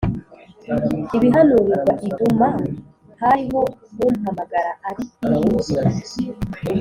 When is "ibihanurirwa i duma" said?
1.17-2.49